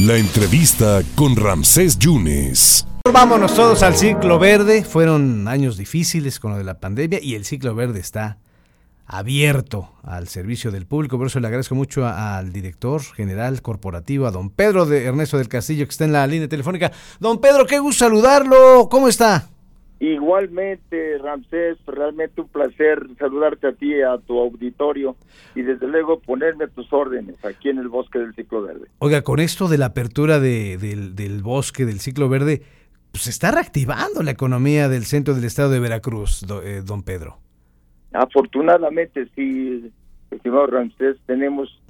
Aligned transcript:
La 0.00 0.16
entrevista 0.16 1.02
con 1.14 1.36
Ramsés 1.36 2.00
Yunes. 2.00 2.84
Vámonos 3.12 3.54
todos 3.54 3.84
al 3.84 3.94
ciclo 3.94 4.40
verde. 4.40 4.82
Fueron 4.82 5.46
años 5.46 5.76
difíciles 5.76 6.40
con 6.40 6.50
lo 6.50 6.58
de 6.58 6.64
la 6.64 6.80
pandemia 6.80 7.20
y 7.22 7.36
el 7.36 7.44
ciclo 7.44 7.76
verde 7.76 8.00
está 8.00 8.38
abierto 9.06 9.92
al 10.02 10.26
servicio 10.26 10.72
del 10.72 10.86
público. 10.86 11.16
Por 11.16 11.28
eso 11.28 11.38
le 11.38 11.46
agradezco 11.46 11.76
mucho 11.76 12.04
al 12.08 12.52
director 12.52 13.02
general 13.02 13.62
corporativo, 13.62 14.26
a 14.26 14.32
don 14.32 14.50
Pedro 14.50 14.84
de 14.84 15.04
Ernesto 15.04 15.38
del 15.38 15.48
Castillo, 15.48 15.86
que 15.86 15.92
está 15.92 16.04
en 16.04 16.12
la 16.12 16.26
línea 16.26 16.48
telefónica. 16.48 16.90
Don 17.20 17.40
Pedro, 17.40 17.64
qué 17.64 17.78
gusto 17.78 18.06
saludarlo. 18.06 18.88
¿Cómo 18.90 19.06
está? 19.06 19.48
Igualmente, 20.00 21.18
Ramsés, 21.18 21.78
realmente 21.86 22.40
un 22.40 22.48
placer 22.48 23.06
saludarte 23.18 23.68
a 23.68 23.72
ti, 23.72 24.02
a 24.02 24.18
tu 24.18 24.38
auditorio 24.38 25.16
y 25.54 25.62
desde 25.62 25.86
luego 25.86 26.20
ponerme 26.20 26.64
a 26.64 26.68
tus 26.68 26.92
órdenes 26.92 27.42
aquí 27.44 27.68
en 27.68 27.78
el 27.78 27.88
Bosque 27.88 28.18
del 28.18 28.34
Ciclo 28.34 28.62
Verde. 28.62 28.88
Oiga, 28.98 29.22
con 29.22 29.38
esto 29.38 29.68
de 29.68 29.78
la 29.78 29.86
apertura 29.86 30.40
de, 30.40 30.76
del, 30.78 31.42
Bosque 31.42 31.84
del 31.86 32.00
Ciclo 32.00 32.28
Verde, 32.28 32.62
pues 33.12 33.24
se 33.24 33.30
está 33.30 33.52
reactivando 33.52 34.22
la 34.22 34.32
economía 34.32 34.88
del 34.88 35.04
centro 35.04 35.34
del 35.34 35.44
estado 35.44 35.70
de 35.70 35.78
Veracruz, 35.78 36.44
eh, 36.64 36.82
don 36.84 37.04
Pedro. 37.04 37.38
Afortunadamente, 38.12 39.28
sí, 39.36 39.90
estimado 40.30 40.66
Ramsés, 40.66 41.16
tenemos, 41.26 41.80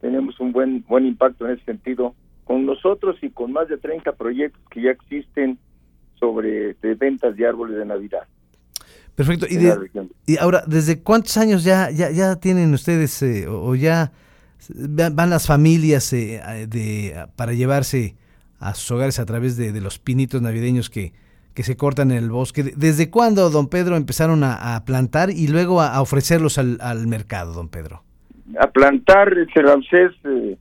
tenemos 0.00 0.38
un 0.40 0.52
buen, 0.52 0.84
buen 0.86 1.06
impacto 1.06 1.46
en 1.46 1.54
ese 1.54 1.64
sentido 1.64 2.14
con 2.44 2.64
nosotros 2.64 3.16
y 3.22 3.30
con 3.30 3.52
más 3.52 3.68
de 3.68 3.78
30 3.78 4.12
proyectos 4.12 4.62
que 4.70 4.82
ya 4.82 4.90
existen 4.90 5.58
sobre 6.18 6.74
ventas 6.94 7.36
de 7.36 7.46
árboles 7.46 7.76
de 7.76 7.84
Navidad. 7.84 8.26
Perfecto. 9.14 9.46
Y, 10.26 10.36
ahora, 10.36 10.62
¿desde 10.66 11.02
cuántos 11.02 11.36
años 11.38 11.64
ya, 11.64 11.90
ya, 11.90 12.10
ya 12.10 12.36
tienen 12.36 12.74
ustedes 12.74 13.22
eh, 13.22 13.46
o, 13.48 13.74
ya 13.74 14.12
van 14.68 15.30
las 15.30 15.46
familias 15.46 16.12
eh, 16.12 16.66
de, 16.68 17.26
para 17.34 17.52
llevarse 17.52 18.14
a 18.58 18.74
sus 18.74 18.90
hogares 18.90 19.18
a 19.18 19.26
través 19.26 19.56
de, 19.56 19.80
los 19.80 19.98
pinitos 19.98 20.42
navideños 20.42 20.90
que, 20.90 21.12
que 21.54 21.62
se 21.62 21.76
cortan 21.76 22.10
en 22.10 22.18
el 22.18 22.30
bosque? 22.30 22.74
¿Desde 22.76 23.10
cuándo, 23.10 23.48
don 23.48 23.68
Pedro, 23.68 23.96
empezaron 23.96 24.42
a, 24.44 24.82
plantar 24.84 25.30
y 25.30 25.48
luego 25.48 25.80
a, 25.80 26.00
ofrecerlos 26.00 26.58
al, 26.58 26.78
al, 26.80 27.06
mercado, 27.06 27.54
don 27.54 27.68
Pedro? 27.68 28.02
A 28.60 28.66
plantar, 28.68 29.34
Ramsés, 29.54 30.12
eh, 30.24 30.56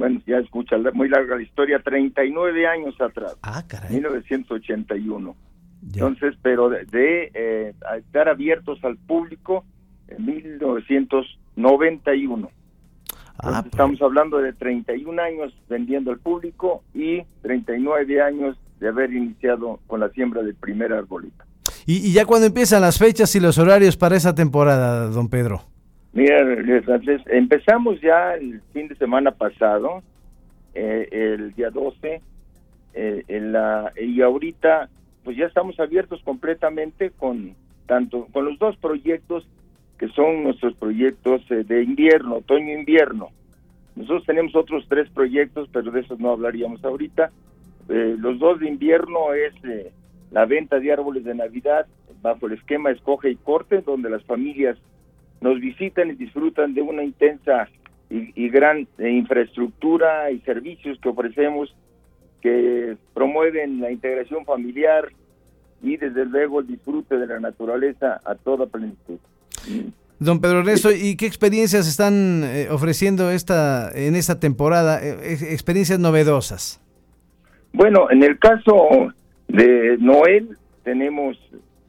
bueno, 0.00 0.20
ya 0.26 0.38
escucha, 0.38 0.76
muy 0.94 1.08
larga 1.10 1.36
la 1.36 1.42
historia, 1.42 1.78
39 1.78 2.66
años 2.66 2.98
atrás. 2.98 3.36
Ah, 3.42 3.62
caray. 3.68 3.92
1981. 3.92 5.36
Entonces, 5.82 6.36
pero 6.40 6.70
de, 6.70 7.30
eh, 7.34 7.74
estar 7.98 8.30
abiertos 8.30 8.82
al 8.82 8.96
público 8.96 9.66
en 10.08 10.24
1991. 10.24 12.50
Ah, 13.38 13.60
pues. 13.60 13.72
Estamos 13.72 14.00
hablando 14.00 14.38
de 14.38 14.54
31 14.54 15.20
años 15.20 15.52
vendiendo 15.68 16.12
al 16.12 16.18
público 16.18 16.82
y 16.94 17.20
39 17.42 18.22
años 18.22 18.56
de 18.78 18.88
haber 18.88 19.12
iniciado 19.12 19.80
con 19.86 20.00
la 20.00 20.08
siembra 20.08 20.42
del 20.42 20.54
primer 20.54 20.94
arbolito. 20.94 21.44
¿Y, 21.84 22.08
y 22.08 22.14
ya 22.14 22.24
cuando 22.24 22.46
empiezan 22.46 22.80
las 22.80 22.98
fechas 22.98 23.36
y 23.36 23.40
los 23.40 23.58
horarios 23.58 23.98
para 23.98 24.16
esa 24.16 24.34
temporada, 24.34 25.08
don 25.08 25.28
Pedro? 25.28 25.69
Mira, 26.12 26.40
empezamos 27.26 28.00
ya 28.00 28.34
el 28.34 28.60
fin 28.72 28.88
de 28.88 28.96
semana 28.96 29.30
pasado, 29.30 30.02
eh, 30.74 31.08
el 31.10 31.54
día 31.54 31.70
12, 31.70 32.20
eh, 32.94 33.24
en 33.28 33.52
la, 33.52 33.92
y 33.96 34.20
ahorita 34.20 34.88
pues 35.22 35.36
ya 35.36 35.46
estamos 35.46 35.78
abiertos 35.78 36.20
completamente 36.24 37.10
con 37.10 37.54
tanto 37.86 38.26
con 38.32 38.46
los 38.46 38.58
dos 38.58 38.76
proyectos 38.78 39.46
que 39.98 40.08
son 40.08 40.42
nuestros 40.42 40.74
proyectos 40.74 41.42
eh, 41.50 41.62
de 41.62 41.82
invierno, 41.84 42.36
otoño-invierno. 42.36 43.28
Nosotros 43.94 44.24
tenemos 44.26 44.56
otros 44.56 44.86
tres 44.88 45.08
proyectos, 45.10 45.68
pero 45.72 45.92
de 45.92 46.00
esos 46.00 46.18
no 46.18 46.30
hablaríamos 46.30 46.84
ahorita. 46.84 47.30
los 47.88 48.38
dos 48.38 48.60
de 48.60 48.68
invierno 48.68 49.34
es 49.34 49.52
la 50.30 50.44
venta 50.46 50.78
de 50.80 50.92
árboles 50.92 51.24
de 51.24 51.34
Navidad 51.34 51.86
bajo 52.22 52.46
el 52.46 52.54
esquema 52.54 52.90
escoge 52.90 53.30
y 53.30 53.36
corte, 53.36 53.82
donde 53.82 54.10
las 54.10 54.24
familias 54.24 54.78
nos 55.40 55.60
visitan 55.60 56.10
y 56.10 56.14
disfrutan 56.14 56.74
de 56.74 56.82
una 56.82 57.02
intensa 57.02 57.68
y, 58.10 58.48
gran 58.48 58.88
eh, 58.98 59.08
infraestructura 59.08 60.30
y 60.32 60.40
servicios 60.40 60.98
que 61.00 61.08
ofrecemos 61.08 61.74
que 62.42 62.96
promueven 63.14 63.80
la 63.80 63.92
integración 63.92 64.44
familiar 64.44 65.08
y 65.82 65.96
desde 65.96 66.26
luego 66.26 66.60
el 66.60 66.66
disfrute 66.66 67.16
de 67.16 67.26
la 67.26 67.38
naturaleza 67.38 68.20
a 68.24 68.34
toda 68.34 68.66
plenitud. 68.66 69.18
Don 70.18 70.40
Pedro 70.40 70.58
Ernesto, 70.58 70.90
¿y 70.92 71.16
qué 71.16 71.26
experiencias 71.26 71.88
están 71.88 72.42
eh, 72.44 72.68
ofreciendo 72.70 73.30
esta 73.30 73.90
en 73.94 74.16
esta 74.16 74.38
temporada? 74.38 75.00
Eh, 75.02 75.38
experiencias 75.52 75.98
novedosas. 75.98 76.80
Bueno, 77.72 78.10
en 78.10 78.22
el 78.22 78.38
caso 78.38 79.12
de 79.48 79.96
Noel 79.98 80.58
tenemos, 80.82 81.38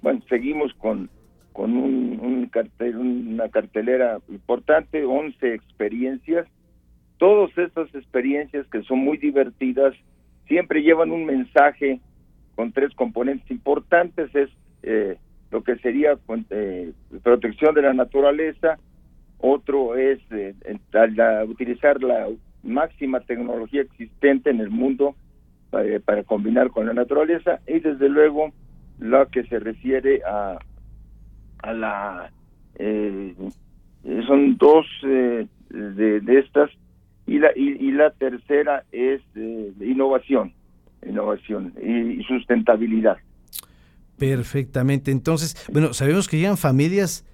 bueno, 0.01 0.21
seguimos 0.29 0.71
con 0.75 1.09
con 1.53 1.75
un, 1.75 2.47
cartel, 2.51 2.97
una 2.97 3.49
cartelera 3.49 4.19
importante, 4.29 5.03
11 5.05 5.53
experiencias. 5.53 6.47
Todas 7.17 7.55
estas 7.57 7.93
experiencias 7.93 8.67
que 8.67 8.83
son 8.83 8.99
muy 8.99 9.17
divertidas 9.17 9.93
siempre 10.47 10.81
llevan 10.81 11.11
un 11.11 11.25
mensaje 11.25 11.99
con 12.55 12.71
tres 12.71 12.93
componentes 12.95 13.49
importantes, 13.51 14.33
es 14.35 14.49
eh, 14.83 15.17
lo 15.49 15.63
que 15.63 15.77
sería 15.77 16.17
eh, 16.49 16.91
protección 17.23 17.75
de 17.75 17.81
la 17.83 17.93
naturaleza, 17.93 18.77
otro 19.37 19.95
es 19.95 20.19
eh, 20.31 20.53
utilizar 21.47 22.01
la 22.03 22.27
máxima 22.63 23.21
tecnología 23.21 23.81
existente 23.81 24.49
en 24.49 24.59
el 24.59 24.69
mundo 24.69 25.15
para 26.05 26.23
combinar 26.23 26.69
con 26.69 26.85
la 26.85 26.93
naturaleza 26.93 27.61
y 27.65 27.79
desde 27.79 28.09
luego 28.09 28.51
lo 28.99 29.25
que 29.29 29.43
se 29.45 29.57
refiere 29.57 30.21
a 30.27 30.59
a 31.61 31.73
la 31.73 32.31
eh, 32.75 33.35
son 34.27 34.57
dos 34.57 34.85
eh, 35.03 35.47
de, 35.69 36.39
estas 36.39 36.69
y 37.27 37.39
la 37.39 37.51
y, 37.55 37.91
la 37.91 38.11
tercera 38.11 38.83
es 38.91 39.21
eh, 39.35 39.71
innovación 39.81 40.53
innovación 41.05 41.73
y, 41.81 42.23
sustentabilidad 42.23 43.17
perfectamente 44.17 45.11
entonces 45.11 45.67
bueno 45.71 45.93
sabemos 45.93 46.27
que 46.27 46.37
llegan 46.37 46.57
familias 46.57 47.25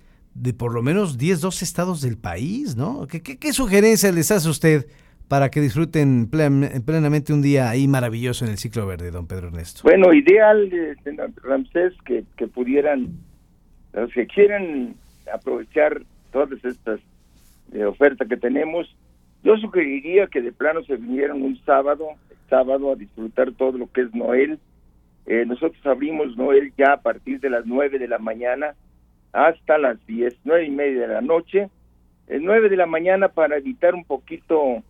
de 0.41 0.53
por 0.53 0.73
lo 0.73 0.83
menos 0.83 1.17
10, 1.17 1.41
12 1.41 1.65
estados 1.65 2.01
del 2.01 2.17
país, 2.17 2.75
¿no? 2.75 3.07
¿Qué, 3.07 3.21
qué, 3.21 3.53
sugerencia 3.53 4.11
les 4.11 4.29
hace 4.29 4.47
usted 4.47 4.85
para 5.27 5.49
que 5.49 5.59
disfruten 5.59 6.29
plenamente 6.29 7.33
un 7.33 7.41
día 7.41 7.69
ahí 7.69 7.87
maravilloso 7.87 8.45
en 8.45 8.51
el 8.51 8.57
ciclo 8.57 8.85
verde, 8.85 9.11
don 9.11 9.27
Pedro 9.27 9.47
Ernesto? 9.47 9.81
Bueno, 9.83 10.13
ideal, 10.13 10.71
Ramsés, 11.43 11.93
que, 12.05 12.23
que 12.37 12.47
pudieran 12.47 13.09
los 14.01 14.13
que 14.13 14.27
quieren 14.27 14.95
aprovechar 15.31 16.01
todas 16.31 16.63
estas 16.63 16.99
eh, 17.73 17.83
ofertas 17.85 18.27
que 18.27 18.37
tenemos, 18.37 18.95
yo 19.43 19.57
sugeriría 19.57 20.27
que 20.27 20.41
de 20.41 20.51
plano 20.51 20.83
se 20.83 20.97
vinieran 20.97 21.41
un 21.41 21.57
sábado, 21.65 22.09
sábado 22.49 22.91
a 22.91 22.95
disfrutar 22.95 23.51
todo 23.53 23.77
lo 23.77 23.91
que 23.91 24.01
es 24.01 24.13
Noel. 24.13 24.59
Eh, 25.25 25.45
nosotros 25.45 25.85
abrimos 25.85 26.37
Noel 26.37 26.73
ya 26.77 26.93
a 26.93 27.01
partir 27.01 27.39
de 27.39 27.49
las 27.49 27.65
nueve 27.65 27.99
de 27.99 28.07
la 28.07 28.19
mañana 28.19 28.75
hasta 29.33 29.77
las 29.77 30.05
diez, 30.05 30.35
nueve 30.43 30.65
y 30.65 30.71
media 30.71 31.01
de 31.01 31.13
la 31.13 31.21
noche. 31.21 31.69
El 32.27 32.43
nueve 32.43 32.69
de 32.69 32.77
la 32.77 32.85
mañana 32.85 33.29
para 33.29 33.57
evitar 33.57 33.95
un 33.95 34.03
poquito 34.03 34.83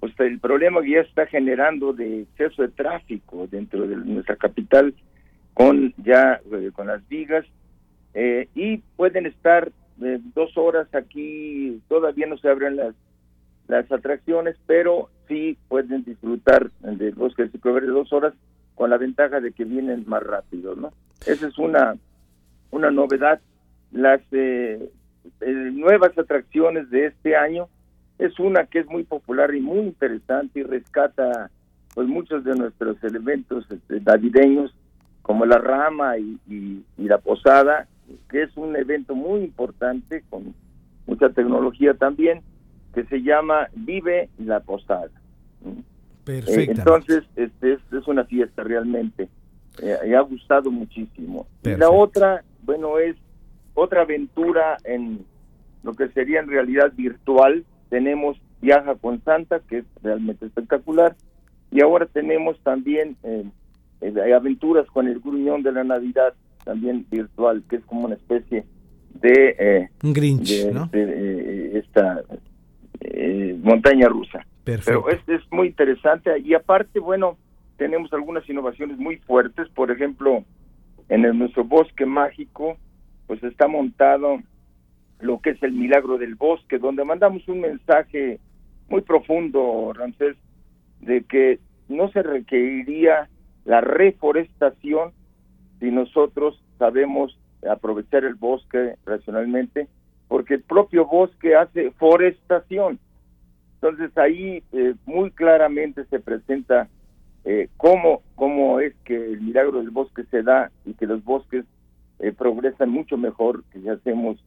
pues, 0.00 0.12
el 0.20 0.38
problema 0.38 0.82
que 0.82 0.90
ya 0.90 1.00
está 1.00 1.26
generando 1.26 1.92
de 1.92 2.22
exceso 2.22 2.62
de 2.62 2.68
tráfico 2.68 3.46
dentro 3.50 3.86
de 3.86 3.96
nuestra 3.96 4.36
capital 4.36 4.94
con 5.54 5.94
ya 5.98 6.40
eh, 6.52 6.70
con 6.72 6.88
las 6.88 7.06
vigas 7.08 7.46
eh, 8.14 8.48
y 8.54 8.78
pueden 8.96 9.26
estar 9.26 9.72
eh, 10.02 10.20
dos 10.34 10.56
horas 10.56 10.86
aquí, 10.94 11.82
todavía 11.88 12.26
no 12.26 12.38
se 12.38 12.48
abren 12.48 12.76
las, 12.76 12.94
las 13.66 13.90
atracciones, 13.90 14.56
pero 14.66 15.10
sí 15.26 15.58
pueden 15.68 16.04
disfrutar 16.04 16.70
del 16.80 17.14
bosque 17.14 17.44
de 17.44 17.86
dos 17.86 18.12
horas 18.12 18.32
con 18.76 18.90
la 18.90 18.98
ventaja 18.98 19.40
de 19.40 19.52
que 19.52 19.64
vienen 19.64 20.04
más 20.06 20.22
rápido, 20.22 20.76
¿no? 20.76 20.92
Esa 21.26 21.48
es 21.48 21.58
una, 21.58 21.96
una 22.70 22.90
novedad. 22.90 23.40
Las 23.92 24.20
eh, 24.32 24.90
nuevas 25.40 26.16
atracciones 26.16 26.90
de 26.90 27.06
este 27.06 27.36
año 27.36 27.68
es 28.18 28.38
una 28.38 28.66
que 28.66 28.80
es 28.80 28.86
muy 28.86 29.02
popular 29.04 29.54
y 29.54 29.60
muy 29.60 29.80
interesante 29.80 30.60
y 30.60 30.62
rescata 30.62 31.50
pues 31.94 32.08
muchos 32.08 32.44
de 32.44 32.54
nuestros 32.54 33.02
elementos 33.02 33.66
este, 33.70 34.00
navideños 34.00 34.74
como 35.22 35.46
la 35.46 35.58
rama 35.58 36.18
y, 36.18 36.38
y 36.48 36.84
la 36.98 37.18
posada 37.18 37.88
que 38.28 38.42
es 38.42 38.56
un 38.56 38.76
evento 38.76 39.14
muy 39.14 39.40
importante 39.40 40.24
con 40.30 40.54
mucha 41.06 41.30
tecnología 41.30 41.94
también, 41.94 42.42
que 42.94 43.04
se 43.04 43.22
llama 43.22 43.68
Vive 43.74 44.28
la 44.38 44.60
Posada. 44.60 45.10
Perfecto. 46.24 46.60
Eh, 46.60 46.66
entonces, 46.68 47.24
este 47.36 47.74
es, 47.74 48.06
una 48.06 48.24
fiesta 48.24 48.62
realmente. 48.62 49.28
Eh, 49.82 49.96
me 50.06 50.16
ha 50.16 50.20
gustado 50.20 50.70
muchísimo. 50.70 51.46
Y 51.62 51.70
la 51.70 51.90
otra, 51.90 52.44
bueno, 52.62 52.98
es 52.98 53.16
otra 53.74 54.02
aventura 54.02 54.76
en 54.84 55.24
lo 55.82 55.94
que 55.94 56.08
sería 56.08 56.40
en 56.40 56.48
realidad 56.48 56.92
virtual. 56.94 57.64
Tenemos 57.90 58.38
Viaja 58.60 58.94
con 58.94 59.22
Santa, 59.24 59.60
que 59.60 59.78
es 59.78 59.84
realmente 60.02 60.46
espectacular, 60.46 61.14
y 61.70 61.82
ahora 61.82 62.06
tenemos 62.06 62.58
también 62.60 63.16
eh, 63.22 63.44
eh, 64.00 64.32
aventuras 64.32 64.86
con 64.86 65.06
el 65.06 65.20
gruñón 65.20 65.62
de 65.62 65.72
la 65.72 65.84
Navidad, 65.84 66.34
también 66.64 67.06
virtual, 67.10 67.62
que 67.68 67.76
es 67.76 67.84
como 67.84 68.06
una 68.06 68.14
especie 68.14 68.64
de... 69.20 69.56
Eh, 69.58 69.88
Un 70.02 70.12
Grinch, 70.12 70.50
esta 71.74 72.22
montaña 73.62 74.08
rusa. 74.08 74.46
Pero 74.64 75.08
es, 75.10 75.20
es 75.28 75.42
muy 75.50 75.68
interesante. 75.68 76.38
Y 76.40 76.54
aparte, 76.54 76.98
bueno, 76.98 77.36
tenemos 77.76 78.12
algunas 78.12 78.48
innovaciones 78.48 78.98
muy 78.98 79.16
fuertes, 79.18 79.68
por 79.70 79.90
ejemplo, 79.90 80.44
en 81.08 81.24
el, 81.24 81.38
nuestro 81.38 81.64
bosque 81.64 82.06
mágico, 82.06 82.76
pues 83.26 83.42
está 83.42 83.68
montado 83.68 84.38
lo 85.20 85.40
que 85.40 85.50
es 85.50 85.62
el 85.62 85.72
milagro 85.72 86.18
del 86.18 86.34
bosque, 86.34 86.78
donde 86.78 87.04
mandamos 87.04 87.46
un 87.48 87.60
mensaje 87.60 88.38
muy 88.88 89.02
profundo, 89.02 89.92
Ramsés, 89.94 90.36
de 91.00 91.22
que 91.24 91.58
no 91.88 92.10
se 92.10 92.22
requeriría 92.22 93.28
la 93.64 93.80
reforestación 93.80 95.12
si 95.84 95.90
nosotros 95.90 96.58
sabemos 96.78 97.38
aprovechar 97.70 98.24
el 98.24 98.36
bosque 98.36 98.94
racionalmente, 99.04 99.86
porque 100.28 100.54
el 100.54 100.62
propio 100.62 101.04
bosque 101.04 101.54
hace 101.54 101.90
forestación. 101.90 102.98
Entonces 103.74 104.16
ahí 104.16 104.62
eh, 104.72 104.94
muy 105.04 105.30
claramente 105.30 106.06
se 106.06 106.20
presenta 106.20 106.88
eh, 107.44 107.68
cómo, 107.76 108.22
cómo 108.34 108.80
es 108.80 108.94
que 109.04 109.14
el 109.14 109.42
milagro 109.42 109.80
del 109.80 109.90
bosque 109.90 110.24
se 110.30 110.42
da 110.42 110.70
y 110.86 110.94
que 110.94 111.06
los 111.06 111.22
bosques 111.22 111.66
eh, 112.18 112.32
progresan 112.32 112.88
mucho 112.88 113.18
mejor 113.18 113.62
que 113.64 113.80
si 113.80 113.88
hacemos 113.90 114.42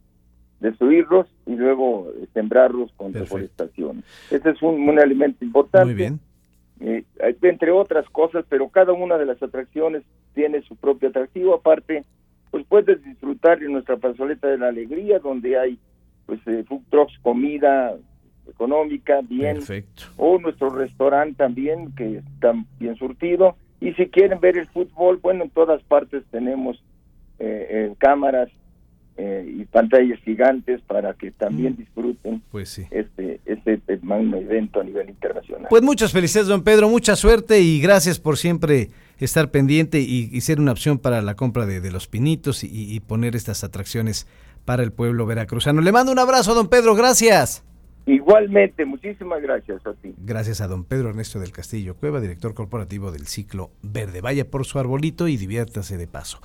destruirlos 0.60 1.28
y 1.46 1.56
luego 1.56 2.08
eh, 2.16 2.26
sembrarlos 2.34 2.92
con 2.94 3.12
deforestación. 3.12 4.04
Ese 4.32 4.50
es 4.50 4.62
un, 4.64 4.90
un, 4.90 4.98
elemento 4.98 5.46
importante. 5.46 5.86
Muy 5.86 5.94
bien. 5.94 6.20
Eh, 6.80 7.04
entre 7.42 7.72
otras 7.72 8.08
cosas, 8.10 8.46
pero 8.50 8.70
cada 8.70 8.94
una 8.94 9.18
de 9.18 9.26
las 9.26 9.42
atracciones 9.42 10.04
tiene 10.38 10.62
su 10.62 10.76
propio 10.76 11.10
atractivo. 11.10 11.56
Aparte, 11.56 12.04
pues 12.52 12.64
puedes 12.70 13.04
disfrutar 13.04 13.60
de 13.60 13.68
nuestra 13.70 13.98
plazoleta 13.98 14.48
de 14.48 14.60
la 14.60 14.68
alegría, 14.68 15.18
donde 15.18 15.58
hay 15.58 15.80
pues 16.28 16.40
food 16.68 16.84
trucks, 16.92 17.18
comida, 17.24 17.96
económica, 18.48 19.22
bien, 19.28 19.56
Perfecto. 19.56 20.04
o 20.18 20.38
nuestro 20.38 20.70
restaurante 20.70 21.36
también, 21.38 21.92
que 21.96 22.18
está 22.18 22.54
bien 22.80 22.96
surtido. 22.98 23.56
Y 23.82 23.94
si 23.94 24.08
quieren 24.08 24.40
ver 24.40 24.60
el 24.60 24.68
fútbol, 24.68 25.18
bueno, 25.18 25.44
en 25.44 25.50
todas 25.50 25.82
partes 25.84 26.24
tenemos 26.30 26.84
eh, 27.40 27.92
cámaras 27.98 28.50
eh, 29.18 29.52
y 29.58 29.66
pantallas 29.66 30.20
gigantes 30.20 30.82
para 30.82 31.16
que 31.16 31.32
también 31.32 31.74
mm. 31.74 31.78
disfruten 31.78 32.42
pues 32.52 32.78
este, 32.92 33.40
este 33.46 33.80
magno 34.04 34.38
evento 34.38 34.82
a 34.82 34.84
nivel 34.84 35.10
internacional. 35.10 35.66
Pues 35.68 35.82
muchas 35.82 36.12
felicidades, 36.12 36.48
don 36.48 36.64
Pedro, 36.64 36.90
mucha 36.90 37.16
suerte 37.16 37.60
y 37.60 37.82
gracias 37.82 38.20
por 38.20 38.38
siempre 38.38 38.90
estar 39.20 39.52
pendiente 39.52 40.00
y, 40.00 40.40
ser 40.42 40.60
una 40.60 40.72
opción 40.72 41.00
para 41.00 41.22
la 41.22 41.36
compra 41.36 41.66
de, 41.66 41.92
los 41.92 42.08
pinitos 42.08 42.64
y, 42.64 42.70
y 42.72 43.00
poner 43.00 43.36
estas 43.36 43.64
atracciones 43.64 44.28
para 44.66 44.84
el 44.84 44.92
pueblo 44.92 45.26
veracruzano. 45.26 45.82
Le 45.82 45.92
mando 45.92 46.12
un 46.12 46.20
abrazo, 46.20 46.54
don 46.54 46.68
Pedro, 46.68 46.96
gracias. 46.96 47.64
Igualmente, 48.08 48.86
muchísimas 48.86 49.42
gracias 49.42 49.86
a 49.86 49.94
ti. 49.94 50.16
Gracias 50.18 50.62
a 50.62 50.68
don 50.68 50.86
Pedro 50.86 51.10
Ernesto 51.10 51.42
del 51.42 51.52
Castillo 51.52 51.98
Cueva, 51.98 52.22
director 52.22 52.54
corporativo 52.54 53.12
del 53.12 53.28
ciclo 53.28 53.72
Verde. 53.82 54.22
Vaya 54.22 54.50
por 54.50 54.66
su 54.66 54.80
arbolito 54.80 55.28
y 55.28 55.36
diviértase 55.36 55.98
de 55.98 56.08
paso. 56.08 56.40